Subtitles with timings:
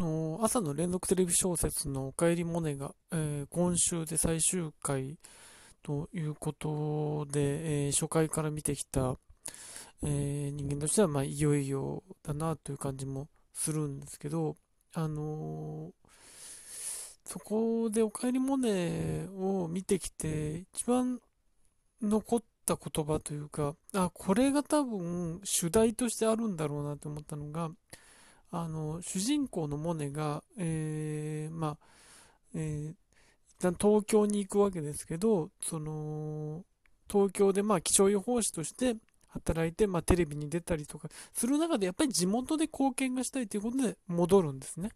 [0.00, 5.18] の朝の連続テレビ小説の「おかえりモネが」えー、今週で最終回
[5.82, 9.18] ということで、えー、初回から見てきた、
[10.02, 14.56] えー、人間としては、まあ、いよいよだなという感じもするんですけど、
[14.94, 15.92] あの
[17.26, 21.20] そこで「おかえりモネ」を見てきて一番
[22.00, 27.70] 残った言葉というかあこれが多分主題としてあるんだろうなと思ったのが
[28.52, 31.76] あの主人公のモネが、えー、まあ、
[32.54, 36.64] えー、一旦東京に行くわけですけど、その、
[37.10, 38.96] 東京でまあ気象予報士として
[39.28, 44.90] 働いて、まあ、テレビに出たりとかする中で、やっぱり地元で貢献がしたいということで戻るんですね。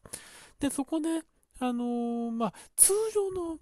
[0.58, 1.22] で、そこで、
[1.60, 3.58] あのー、まあ、通常の、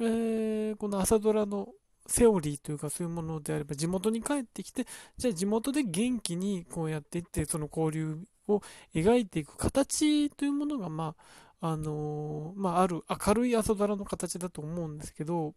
[0.00, 1.68] えー、この朝ドラの
[2.06, 8.62] セオリーというかそういうものであれば地元に帰ってきてじゃあ地元で元気にこうやっていってその交流を
[8.94, 11.14] 描いていく形というものが、ま
[11.60, 15.54] あ、あのー、まあ、ある明るい朝ドラの形だと思うんですけど、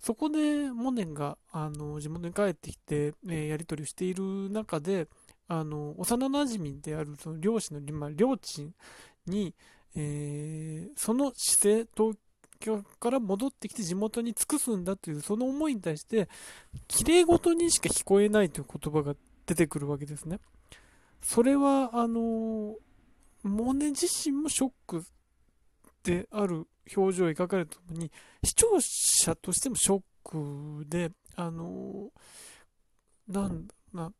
[0.00, 5.08] そこでモネが、あのー、地元に帰ってきて、えー、やり取りをしている中で、
[5.46, 8.72] あの幼なじみであるその漁師の、まあ、両親
[9.26, 9.54] に、
[9.94, 12.16] えその姿勢、東
[12.60, 16.28] 京から戻ってきて地元に尽くすんだというその思いに対して、
[16.88, 19.14] 綺麗事にしか聞こえないという言葉が
[19.46, 20.40] 出てくるわけですね。
[21.24, 22.76] それは、あの、
[23.42, 25.04] モネ自身もショック
[26.02, 28.12] である表情を描かれるとともに、
[28.44, 32.10] 視聴者としてもショックで、あの、
[33.26, 34.12] なんだな、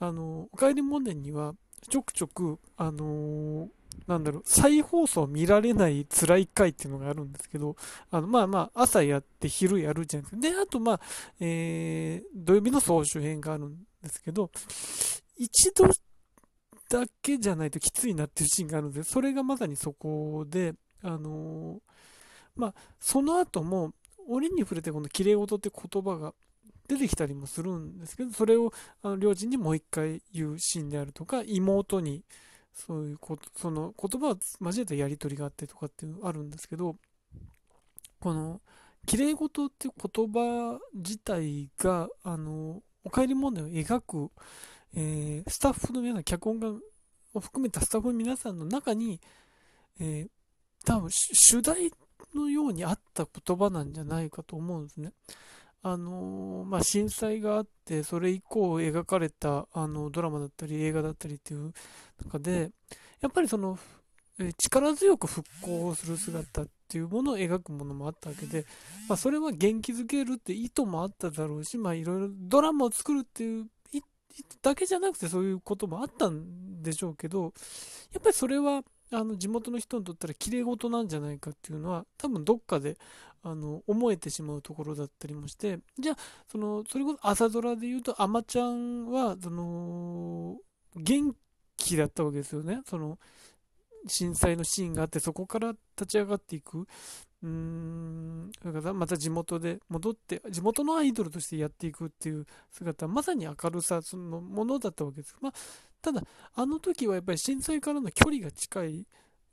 [0.00, 1.54] あの、おかえりモネには、
[1.88, 3.68] ちょくちょく、あの
[4.06, 7.76] なんだろう、再放送見られない辛い回っていうのがあるんですけど、
[8.10, 10.54] あの、まあまあ、朝やって昼やるじゃないですか。
[10.56, 11.00] で、あとまあ、
[11.38, 14.50] えー、土曜日の総集編があるんですけど、
[15.36, 15.88] 一度
[16.90, 21.80] だけじゃないときついなっていうシーンがあるので、それがまさにそこで、あのー、
[22.56, 23.92] まあ、その後も、
[24.28, 26.34] 折に触れてこの綺麗事って言葉が
[26.88, 28.72] 出てきたりもするんですけど、それを
[29.02, 32.24] あの両親にもう一回言うシーンであるとか、妹に
[32.72, 36.96] そういうこと、その言葉を交えたやり取りがあってとかっていうのがあるんですけど、
[38.18, 38.60] この、
[39.06, 44.30] 綺麗事って言葉自体が、あの、お帰り問題を描く、
[44.94, 46.68] えー、スタッフの皆さん、脚本家
[47.34, 49.20] を含めたスタッフの皆さんの中に、
[50.00, 50.28] えー、
[50.84, 51.92] 多分主題
[52.34, 55.12] のようにあった言葉なんじゃないかと思うんですね。
[55.82, 61.72] あのー、まあ、震災があって、それ以降描かれたあのドラマだったり映画だったりっていう
[62.24, 62.70] 中で、
[63.20, 63.78] やっぱりその、
[64.58, 68.64] 力強く復興する姿っていうものを描くものもあったわけで、
[69.08, 73.66] まあ、それは元気づけるって意図もあっただろうし、まあ、いろいろドラマを作るっていう
[74.62, 77.52] だけじゃなくてそういうこともあったんでしょうけど、
[78.12, 82.96] やっぱりそれは、あの、地元の人にとったら綺麗事なんじゃないかっていうのは、多分どっかで、
[83.42, 90.58] あの、思えてしまうところだったりもして、じゃあ、その、それこそ朝ドラで言うと、あまちゃんは、その、
[90.96, 91.34] 元
[91.76, 92.82] 気だったわけですよね。
[92.86, 93.18] その、
[94.06, 96.86] 震災のシーンがあって、そこから立ち上がっていく。
[97.42, 98.52] うーん、
[98.94, 105.34] また地元で戻って、地元のアイドルとしてやっていくっていう姿はまさに明るさそのものだったわけです。
[105.40, 105.52] まあ、
[106.02, 106.22] ただ、
[106.54, 109.06] あの時はやっぱり震災からの距離が近い、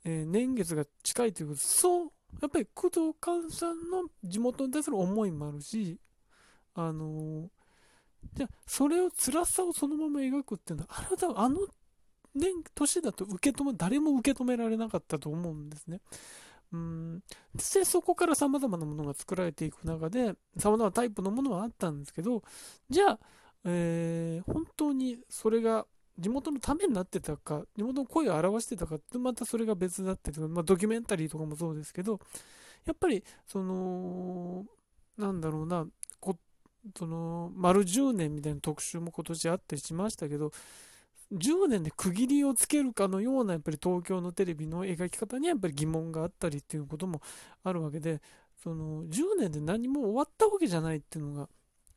[0.04, 2.10] えー、年月が近いということそう、
[2.40, 5.98] やっぱり工藤寛さんの地元に対する思いもあるし、
[6.74, 7.48] あのー、
[8.34, 11.60] じゃあ、それを辛さをそのまま描くっていうのは、あれはあの
[12.34, 16.00] 年、年だと受け止め、誰も受け止められなかったと思うんですね。
[16.72, 17.22] うん。
[17.54, 22.42] で、そこから様々なものが作られていく中で、様々なタイプのものはあったんですけど、
[22.90, 23.18] じゃあ、
[23.64, 25.86] えー、本当にそれが
[26.18, 32.20] 地元のためになってたか、地元の声を表してたかってまたそれが別だったりとか、まあ、ドキュメンタリーとかもそうですけど、
[32.84, 34.64] やっぱり、その、
[35.16, 35.86] なんだろうな、
[36.20, 36.36] こ
[36.96, 40.50] その、丸10年みたいな特集も今年あったりしましたけど、
[41.32, 47.20] 10年で区切りをつけるかのようなやっぱり東京のテレビの描き方にはやっぱり疑問があったりっていうことも
[47.64, 48.22] あるわけで
[48.62, 51.48] その10年で何も終わったわけじゃないっていうのが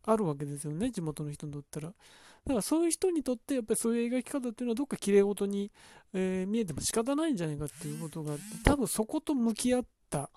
[0.06, 5.72] あるわけですよね地元の人にとったらだからそういう人にとってやっぱりそういう描き方っていうのはどっか綺麗事に、
[6.14, 10.30] えー、見えても仕方ないんじゃないかっていうことがあって多分そこと向き合った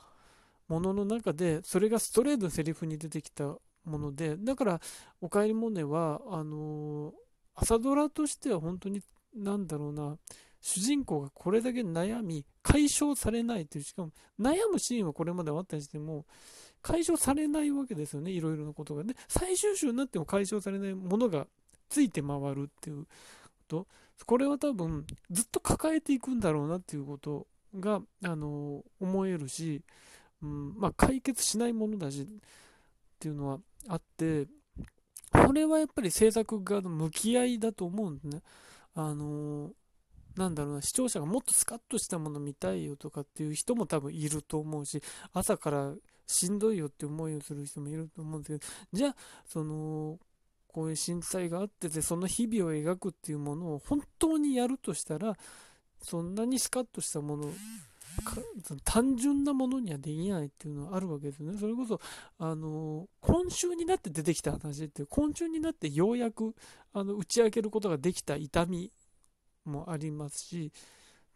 [0.69, 3.45] ものの中でそれがストレートのセリフに出てきた
[3.85, 4.81] ものでだから
[5.21, 7.24] 「おかえりモネは」あのー
[7.55, 9.03] 朝ドラとしては本当に、
[9.35, 10.17] なんだろうな、
[10.61, 16.27] 主人公がこれだけ悩み、解消されないという、しかも悩むシーンはこれまであったにしても、
[16.83, 19.15] 解消されないわけですよね、いろいろなことがね。
[19.29, 21.47] 最終週になっても解消されないものが
[21.89, 23.09] ついて回るっていうこ
[23.69, 23.87] と。
[24.27, 27.47] これは多分、ずっと抱えていくんだろうなっていうこと
[27.79, 29.83] が、あの思えるし、
[30.43, 32.27] うんまあ、解決しないものだしっ
[33.19, 33.59] ていうのは
[33.89, 34.47] あって
[35.35, 38.43] これはやっぱり制作側の向き合いだと思うんでね。
[38.95, 39.73] あの
[40.37, 45.01] なんだろうな、視聴者がもっとスカッとしたもの見たいよとかっていう人も多分いると思うし、
[45.33, 45.95] 朝から
[46.27, 49.17] しんどいよって思いをする人もいると思うんですけど、じゃあ、
[49.47, 50.19] その、
[50.67, 55.37] こういう震災があってて、その日々を描くっていうものを本当にやるとしたら、
[56.03, 57.53] そんなにスカッとしたもの、
[58.85, 61.57] 単純なものにはできないっていうのはあるわけですね。
[61.59, 62.01] それこそ、
[62.39, 66.55] あの、今週になって出てきた話って、今週になってようやく、
[66.93, 68.93] あの、打ち明けることができた痛み
[69.65, 70.73] もありますし、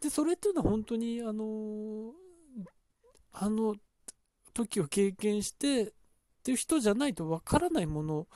[0.01, 2.13] で、それっていうのは本当に、あの、
[3.33, 3.77] あの
[4.55, 5.93] 時を経験してっ
[6.43, 8.27] ていう人じゃないとわからないもの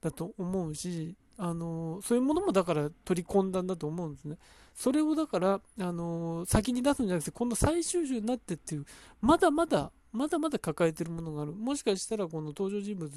[0.00, 4.38] だと思うし、あのそういうものもだから取り込んだんだと思うんですね。
[4.74, 8.84] それをだから、あの先に出すんじゃなくて、今度最終週になってっていう、
[9.22, 11.52] まだまだ、まだまだ抱えてるものがある。
[11.52, 13.10] もしかしたらこの登場人物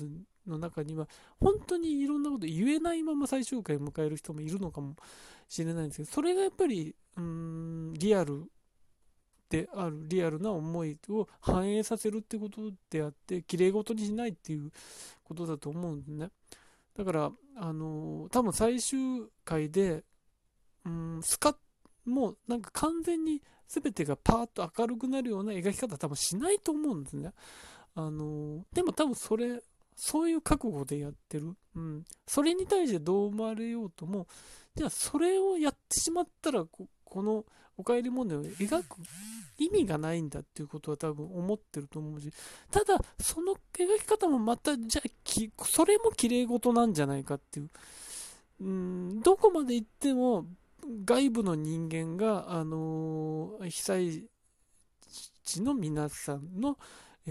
[0.47, 1.07] の中には、
[1.39, 4.95] 本当にいろんなこと言えないまま最終回を迎える人もいるのかも
[5.49, 8.49] しれないんですけど、それがやっぱり、うん、リアル
[9.49, 14.71] である、リアルな思いを反映させるってことであって、綺麗事にしないっていう
[15.25, 16.29] ことだと思うんですね。
[16.99, 18.99] だから、あのー、多分最終
[19.45, 20.03] 回で、
[20.85, 21.55] うん、スカッ、
[22.03, 27.31] もうなんか完全に全てがパーッと明るくなるような描き方多分しないと思うんですね。
[27.95, 29.61] あのー、でも多分それ、
[29.95, 31.53] そういう覚悟でやってる。
[31.73, 32.03] うん。
[32.27, 34.27] それに対してどう思われようとも、
[34.75, 37.45] じゃあそれをやってしまったらこ、この
[37.77, 38.97] おかえり問題を描く
[39.57, 42.31] 意味がないんだっていうことは多分思ってると思うし、
[42.71, 47.69] ただ、その描き方もまた、じゃあ、それも綺麗事なんじゃないかっていう。
[48.61, 50.45] うん、どこまで行っても、
[51.05, 54.29] 外部の人間が、あのー、被災
[55.43, 56.77] 地の皆さんの、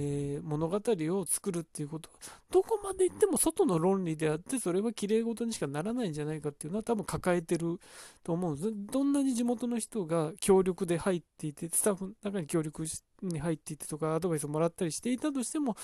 [0.00, 2.08] えー、物語を作るっていうこと。
[2.52, 7.80] どこまで行っても外の論理であってそれは綺麗事にしかならないんじゃないかっていうのは多分抱えてる
[8.22, 8.72] と思うんです。
[8.92, 12.84] どんなに地元の人が協力で入っていてスタッフの中に協力
[13.22, 15.76] に入っていてとかアドバイスをもらったりしていたとしても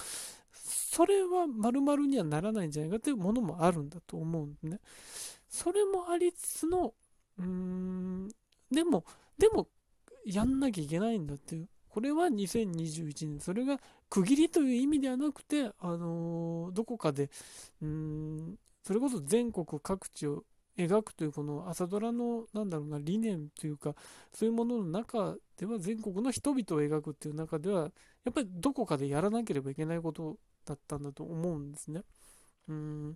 [0.52, 4.78] それは丸々にはならないんじゃないかっていうものもあるんだと思うんですね。
[5.48, 6.94] それもありつつの
[7.38, 8.28] うーん
[8.70, 9.04] でも
[9.36, 9.66] でも
[10.24, 11.68] やんなきゃいけないんだっていう。
[11.94, 13.78] これは2021年、それが
[14.10, 17.30] 区切りという意味ではなくて、あの、どこかで、
[17.80, 20.42] うん、それこそ全国各地を
[20.76, 23.94] 描くというこの朝ドラのなんだろうな理念というか
[24.32, 27.82] そういうものの中では全国の人々を描くっていう中では
[28.24, 30.36] やっぱりどこかでやらなければいけないこと
[30.66, 32.02] だったんだと思うんですね。
[32.68, 33.14] うんっ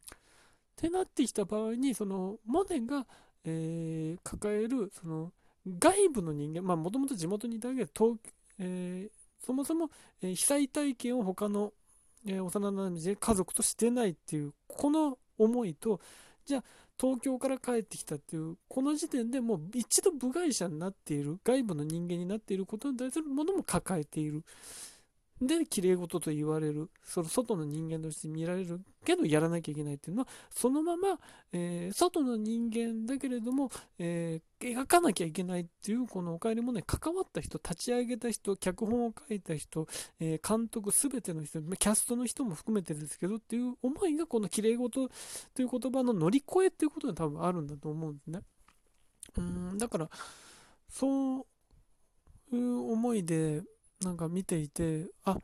[0.76, 3.04] てなってきた場合にそのモネが、
[3.44, 5.32] えー、抱えるその
[5.66, 8.18] 外部の人間まあもともと地元にいたわけで東
[8.58, 9.90] えー、そもそも、
[10.22, 11.72] え、被災体験を他の、
[12.26, 16.00] え、幼なじみで家族としてないっていう、この思いと、
[16.44, 16.64] じゃあ、
[17.00, 24.44] 東京から帰ってきたっていう、この時点でもう一度部外者になっている、外部の人間になっていることに対するものも抱えている。
[25.40, 31.18] で、綺麗事と言われる、その外の人間として見られるけどやらなきゃいけないっていうのは、そのまま、
[31.52, 39.86] えー、外の人間だけれども、えー、描かなきゃいけないっていう、このお帰りもね、関わった人、立ち上げた人、脚本を書いた人、
[40.18, 45.08] えー、監督すべての人、キャストの人も含めてですけどっていう思いが、この綺麗事
[45.54, 48.40] という言葉の乗り越えっていうことが多分あるんだと思うんですね。
[49.36, 50.10] うん、だから、
[50.88, 53.62] そういう思いで、
[54.02, 55.38] なんか見ていて、あ、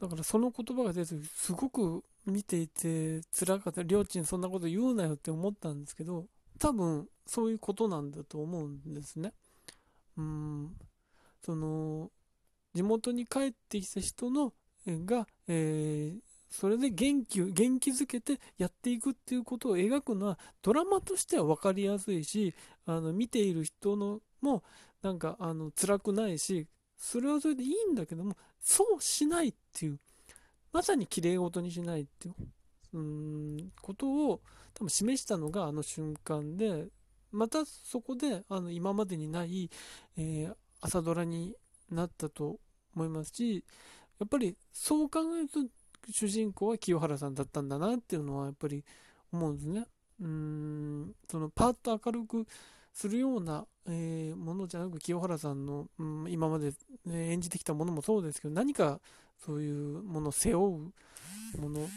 [0.00, 3.82] だからその言葉が出て、すごく見ていて辛かった。
[3.82, 6.26] りょうちんそんなこと言うなよって思ったんですけど、
[6.58, 9.32] 多分そういうことなんだと思うんですね。
[10.16, 10.76] うん、
[11.44, 12.10] その、
[12.74, 14.52] 地元に帰ってきた人の、
[14.86, 16.20] が、えー、
[16.52, 22.54] それで元気元気づけてやっていくっていうことを描くのはドラマとしては分かりやすいし
[22.84, 24.62] あの見ている人のも
[25.02, 26.66] なんかあの辛くないし
[27.02, 29.98] それはそれでいいんだけども、そうしないっていう、
[30.72, 32.34] まさに綺麗事にしないっていう、
[32.94, 34.40] うん、ことを
[34.72, 36.86] 多分示したのがあの瞬間で、
[37.32, 39.68] またそこであの今までにない、
[40.16, 41.56] えー、朝ドラに
[41.90, 42.60] なったと
[42.94, 43.64] 思いますし、
[44.20, 45.58] やっぱりそう考えると
[46.08, 48.84] 主人公は清原さんだったんだなっていうのはやっぱり
[49.32, 49.86] 思うんですね。
[50.20, 52.46] うーん、そのパッと明るく
[52.92, 56.72] するような、えー、ものじゃなく清原さんの、うん、今まで、
[57.06, 59.00] ね、演じてきたものもそうですけど何か
[59.44, 60.90] そういうものを背負
[61.56, 61.88] うもの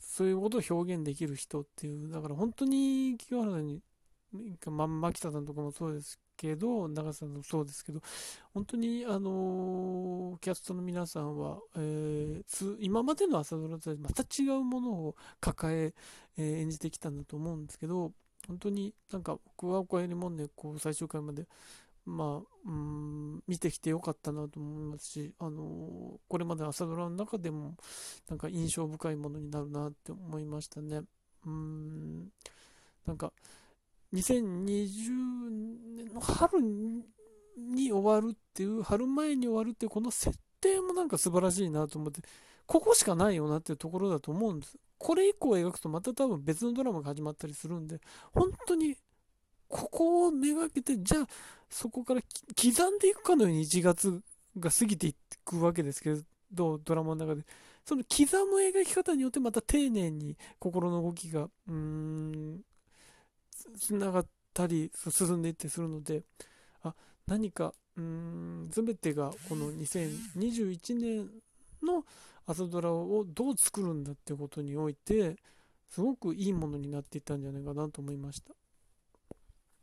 [0.00, 3.80] そういうことを表現できる人っていうだから本当に清原さんに
[4.66, 8.00] まん牧田さんとかもそうですけど、長瀬さんもそうですけど、
[8.54, 15.92] 本当に、あのキャストの皆さんは、えー、今までの朝ドラとはまた違うものを抱え
[16.36, 18.12] えー、演じてきたんだと思うんですけど、
[18.48, 21.46] 本当になんか僕はおかえりもんで、こう、最終回まで、
[22.06, 27.76] まあ、うん、見てきてよかったなと思いますし、あのこれまで朝ドラの中でも、
[28.28, 31.02] なんか印象深いものになるなって思いましたね。
[31.46, 32.28] うん、
[33.06, 33.32] なんか、
[34.12, 35.50] 2020
[35.96, 42.22] 年の春に終わるっていう、春前に終わるっていう、この設定もなんか素晴らしいなと思って、
[42.66, 44.76] ここしかないよなっていうところだと思うんです。
[44.98, 48.00] これ以降描くとまた多分別のドラマが始まったりするんで、
[48.32, 48.96] 本当に
[49.68, 51.26] ここをめがけて、じゃあ
[51.68, 54.20] そこから刻んでいくかのように1月
[54.58, 55.14] が過ぎてい
[55.44, 56.14] くわけですけ
[56.52, 57.44] ど、ドラマの中で。
[57.84, 62.60] その刻む描き方によってまた丁寧に心の動きが、うーん、
[63.78, 66.22] つながったり進んでいってするので、
[66.82, 66.94] あ、
[67.26, 71.30] 何か、うん、全てがこの2021年
[71.82, 72.04] の
[72.46, 75.36] 朝ドラをどう作るんだってことにおいて、
[75.88, 78.54] すごくいいものになっていったんじゃないかなと思いました。